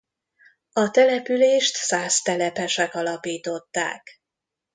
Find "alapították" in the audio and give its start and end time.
2.95-4.21